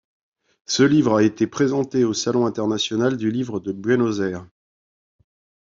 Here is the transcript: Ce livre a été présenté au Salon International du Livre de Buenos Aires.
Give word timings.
Ce 0.65 0.81
livre 0.81 1.17
a 1.17 1.21
été 1.21 1.45
présenté 1.45 2.03
au 2.05 2.13
Salon 2.15 2.47
International 2.47 3.17
du 3.17 3.29
Livre 3.29 3.59
de 3.59 3.71
Buenos 3.71 4.19
Aires. 4.19 4.47